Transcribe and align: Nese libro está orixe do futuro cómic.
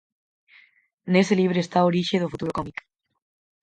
Nese 1.13 1.33
libro 1.41 1.57
está 1.61 1.79
orixe 1.89 2.21
do 2.21 2.31
futuro 2.33 2.55
cómic. 2.57 2.77